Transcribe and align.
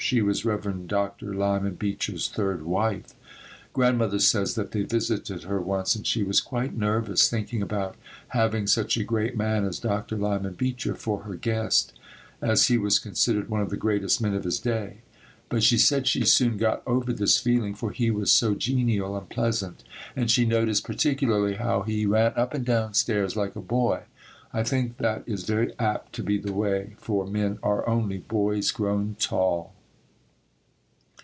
She 0.03 0.23
was 0.23 0.43
Rev. 0.43 0.87
Dr. 0.87 1.31
Lyman 1.33 1.75
Beecher's 1.75 2.27
third 2.27 2.63
wife. 2.63 3.13
Grandmother 3.71 4.17
says 4.19 4.55
that 4.55 4.71
they 4.71 4.81
visited 4.81 5.43
her 5.43 5.61
once 5.61 5.95
and 5.95 6.05
she 6.05 6.23
was 6.23 6.41
quite 6.41 6.75
nervous 6.75 7.29
thinking 7.29 7.61
about 7.61 7.95
having 8.29 8.65
such 8.67 8.97
a 8.97 9.03
great 9.05 9.37
man 9.37 9.63
as 9.63 9.79
Dr. 9.79 10.17
Lyman 10.17 10.55
Beecher 10.55 10.95
for 10.95 11.19
her 11.21 11.35
guest, 11.35 11.93
as 12.41 12.65
he 12.67 12.77
was 12.79 12.97
considered 12.99 13.47
one 13.47 13.61
of 13.61 13.69
the 13.69 13.77
greatest 13.77 14.19
men 14.21 14.33
of 14.33 14.43
his 14.43 14.59
day, 14.59 14.97
but 15.49 15.61
she 15.63 15.77
said 15.77 16.07
she 16.07 16.25
soon 16.25 16.57
got 16.57 16.81
over 16.87 17.13
this 17.13 17.37
feeling, 17.37 17.73
for 17.75 17.91
he 17.91 18.09
was 18.11 18.31
so 18.31 18.53
genial 18.55 19.15
and 19.15 19.29
pleasant 19.29 19.81
and 20.15 20.29
she 20.31 20.45
noticed 20.45 20.83
particularly 20.85 21.53
how 21.55 21.83
he 21.83 22.05
ran 22.07 22.33
up 22.35 22.53
and 22.55 22.65
down 22.65 22.93
stairs 22.95 23.37
like 23.37 23.55
a 23.55 23.61
boy. 23.61 24.01
I 24.51 24.63
think 24.63 24.97
that 24.97 25.23
is 25.27 25.43
very 25.43 25.73
apt 25.79 26.11
to 26.13 26.23
be 26.23 26.37
the 26.39 26.53
way 26.53 26.95
for 26.97 27.25
"men 27.25 27.59
are 27.63 27.87
only 27.87 28.17
boys 28.17 28.71
grown 28.71 29.15
tall." 29.17 29.73